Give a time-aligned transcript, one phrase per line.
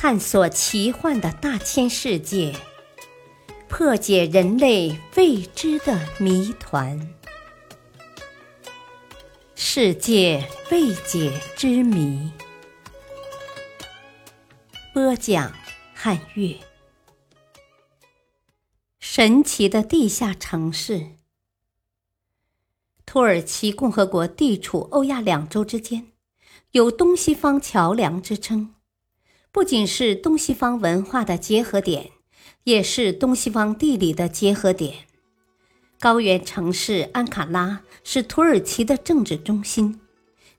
[0.00, 2.54] 探索奇幻的大千世界，
[3.68, 7.12] 破解人类未知的谜团。
[9.56, 12.30] 世界未解之谜。
[14.94, 15.52] 播讲：
[15.92, 16.56] 汉乐。
[19.00, 21.16] 神奇的地下城市。
[23.04, 26.12] 土耳其共和国地处欧亚两洲之间，
[26.70, 28.76] 有“东西方桥梁”之称。
[29.50, 32.10] 不仅是东西方文化的结合点，
[32.64, 34.94] 也是东西方地理的结合点。
[35.98, 40.00] 高原城市安卡拉是土耳其的政治中心，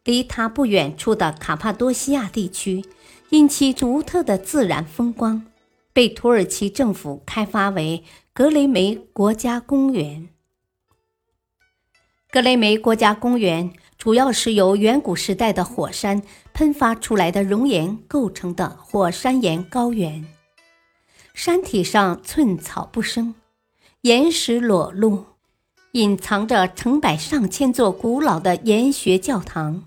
[0.03, 2.83] 离它不远处的卡帕多西亚地区，
[3.29, 5.45] 因其独特的自然风光，
[5.93, 10.29] 被土耳其政府开发为格雷梅国家公园。
[12.31, 16.21] 格雷梅国家公园主要是由远古时代的火山
[16.53, 20.27] 喷发出来的熔岩构成的火山岩高原，
[21.33, 23.33] 山体上寸草不生，
[24.01, 25.25] 岩石裸露，
[25.93, 29.85] 隐藏着成百上千座古老的岩穴教堂，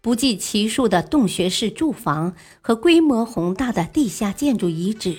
[0.00, 5.16] 不计其数的洞穴式住房和规模宏大的地下建筑遗址，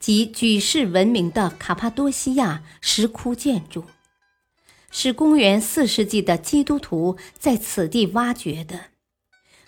[0.00, 3.84] 及举世闻名的卡帕多西亚石窟建筑。
[5.00, 8.86] 是公元四世纪的基督徒在此地挖掘的，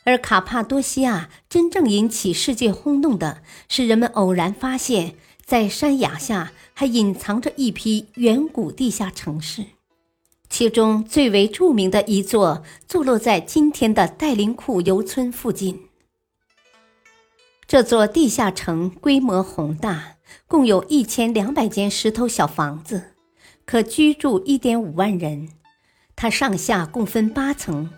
[0.02, 5.14] 而卡帕多西亚真正引起世界轰动的是人们偶然发现，
[5.44, 9.66] 在山崖下还隐藏着一批远古地下城市，
[10.48, 15.84] 其中最为著名的一座坐落在今天的戴林库尤村附近。
[17.68, 20.16] 这座地下城规模宏大，
[20.48, 23.09] 共有一千两百间石头小房子。
[23.70, 25.50] 可居住一点五万人，
[26.16, 27.88] 它上下共分八层，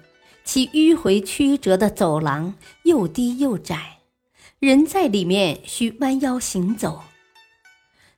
[0.44, 4.00] 其迂回曲折的走廊又低又窄，
[4.58, 7.04] 人在里面需弯腰行走。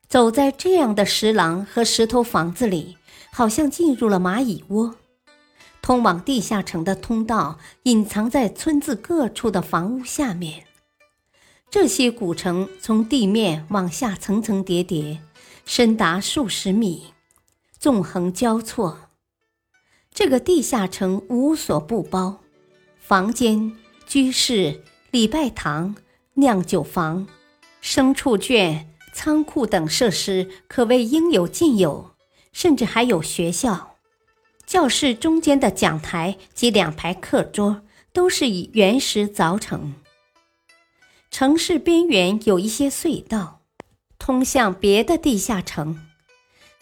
[0.09, 2.97] 走在这样的石廊和石头房子里，
[3.31, 4.97] 好像进入了蚂蚁窝。
[5.81, 10.65] 通往地下城的通道隐藏在村子各处的房屋下面，
[11.71, 15.21] 这些古城从地面往下层层叠叠，
[15.65, 17.14] 深达数十米。
[17.85, 19.11] 纵横交错，
[20.11, 22.41] 这个地下城无所不包，
[22.99, 25.95] 房间、居室、礼拜堂、
[26.37, 27.27] 酿酒房、
[27.83, 32.13] 牲畜圈、仓库等设施可谓应有尽有，
[32.55, 33.97] 甚至还有学校。
[34.65, 37.83] 教室中间的讲台及两排课桌
[38.15, 39.95] 都是以原石凿成。
[41.31, 43.61] 城市边缘有一些隧道，
[44.19, 46.14] 通向别的地下城。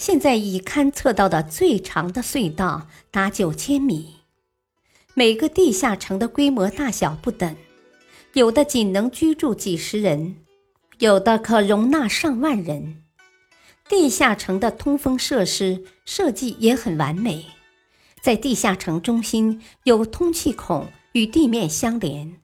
[0.02, 4.16] 现在已勘测到的最长的隧道达九千米，
[5.14, 7.54] 每个地下城的规模大小不等，
[8.32, 10.38] 有的仅能居住几十人，
[10.98, 13.04] 有的可容纳上万人。
[13.88, 17.44] 地下城的通风设施设计也很完美，
[18.20, 22.40] 在地下城中心有通气孔与地面相连，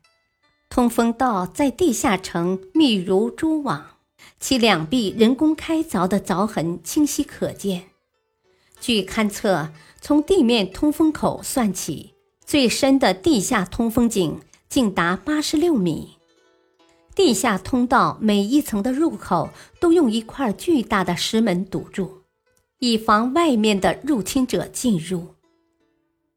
[0.70, 3.97] 通风道在地下城密如蛛网。
[4.41, 7.84] 其两壁人工开凿的凿痕清晰可见。
[8.81, 9.71] 据勘测，
[10.01, 12.15] 从地面通风口算起，
[12.47, 16.17] 最深的地下通风井竟达八十六米。
[17.15, 22.23] 地下通道每一层的入口都用一块巨大的石门堵住，
[22.79, 25.35] 以防外面的入侵者进入。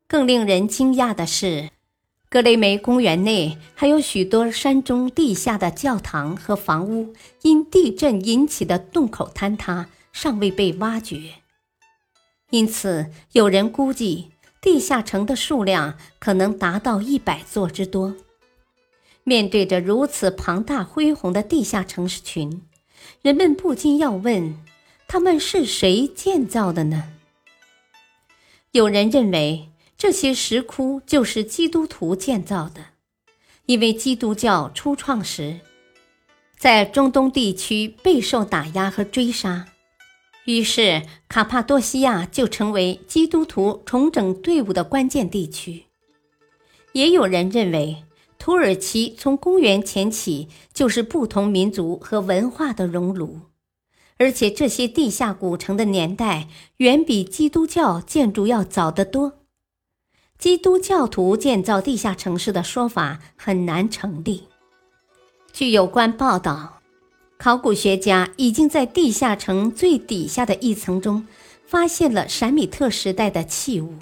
[0.08, 1.70] 更令人惊讶的是。
[2.32, 11.20] 格雷梅公园内还有许多山中地下的教堂和房屋，因地震引起的洞口坍塌尚未被挖掘，
[12.50, 14.32] 因此有人估计
[14.62, 18.16] 地下城的数量可能达到一百座之多。
[19.26, 22.62] 面对着如此庞大恢宏的地下城市群，
[23.22, 24.56] 人们不禁要问：
[25.06, 27.10] 他们是谁建造的呢？
[28.72, 29.71] 有人认为。
[30.02, 32.82] 这些石窟就是基督徒建造的，
[33.68, 35.60] 因为基督教初创时，
[36.58, 39.68] 在中东地区备受打压和追杀，
[40.46, 45.84] 于是卡帕多西亚就成为基督徒重整队伍的关键地区。
[46.94, 48.04] 也有人认为，
[48.40, 53.42] 土耳其从公元前起就是不同民族和文化的熔炉，
[54.18, 59.38] 而且这些地下古城的年代远比基督教建筑要早得多。
[60.42, 64.46] 基督教徒建造地下城市的说法很难成立。
[65.54, 66.82] 据有关报道，
[67.38, 71.28] 考古学家已经在地下城最底下的一层中
[71.64, 73.94] 发现了闪米特时代的器物。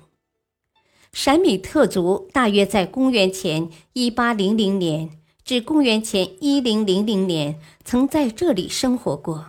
[1.12, 5.10] 闪米特族大约在公元前一八零零年
[5.44, 9.48] 至公元前一零零零年曾在这里生活过。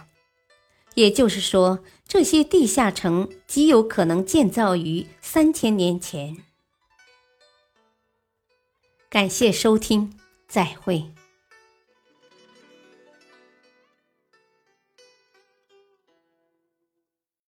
[0.97, 6.39] 也就是说，这些地下城极有可能建造于三千年前。
[9.11, 10.13] 感谢收听，
[10.47, 11.05] 再会。